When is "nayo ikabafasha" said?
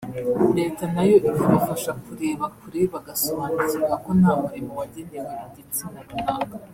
0.93-1.91